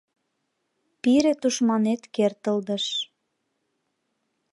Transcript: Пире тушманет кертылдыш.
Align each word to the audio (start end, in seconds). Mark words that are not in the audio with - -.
Пире 1.01 1.33
тушманет 1.41 2.01
кертылдыш. 2.15 2.85